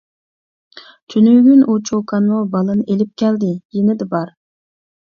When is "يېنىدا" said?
3.79-4.11